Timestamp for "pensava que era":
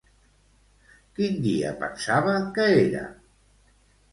1.83-3.05